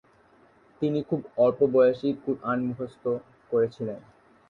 [0.81, 3.03] তিনি খুব অল্প বয়সেই কুরআন মুখস্থ
[3.51, 3.99] করেছিলেন।